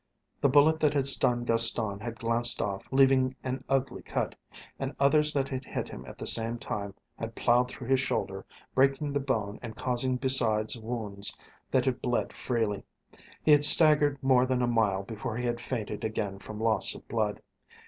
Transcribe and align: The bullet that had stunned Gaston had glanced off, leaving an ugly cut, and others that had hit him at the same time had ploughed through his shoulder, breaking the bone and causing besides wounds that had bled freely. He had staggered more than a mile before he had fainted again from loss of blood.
The 0.41 0.49
bullet 0.49 0.79
that 0.79 0.95
had 0.95 1.07
stunned 1.07 1.45
Gaston 1.45 1.99
had 1.99 2.17
glanced 2.17 2.59
off, 2.59 2.87
leaving 2.89 3.35
an 3.43 3.63
ugly 3.69 4.01
cut, 4.01 4.33
and 4.79 4.95
others 4.99 5.31
that 5.33 5.47
had 5.47 5.63
hit 5.63 5.89
him 5.89 6.05
at 6.07 6.17
the 6.17 6.25
same 6.25 6.57
time 6.57 6.95
had 7.19 7.35
ploughed 7.35 7.69
through 7.69 7.87
his 7.89 7.99
shoulder, 7.99 8.43
breaking 8.73 9.13
the 9.13 9.19
bone 9.19 9.59
and 9.61 9.75
causing 9.75 10.15
besides 10.17 10.75
wounds 10.75 11.37
that 11.69 11.85
had 11.85 12.01
bled 12.01 12.33
freely. 12.33 12.83
He 13.43 13.51
had 13.51 13.63
staggered 13.63 14.17
more 14.23 14.47
than 14.47 14.63
a 14.63 14.67
mile 14.67 15.03
before 15.03 15.37
he 15.37 15.45
had 15.45 15.61
fainted 15.61 16.03
again 16.03 16.39
from 16.39 16.59
loss 16.59 16.95
of 16.95 17.07
blood. 17.07 17.39